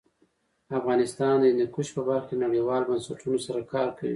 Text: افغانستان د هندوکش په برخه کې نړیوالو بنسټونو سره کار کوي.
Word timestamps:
افغانستان 0.79 1.35
د 1.39 1.43
هندوکش 1.51 1.87
په 1.95 2.01
برخه 2.07 2.27
کې 2.29 2.41
نړیوالو 2.43 2.89
بنسټونو 2.89 3.37
سره 3.47 3.59
کار 3.73 3.87
کوي. 3.97 4.09